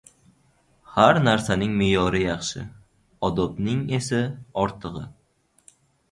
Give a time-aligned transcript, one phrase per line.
[0.93, 2.63] •Har narsaning me’yori yaxshi.
[3.29, 4.23] Odobning esa
[4.63, 5.05] ortig‘i.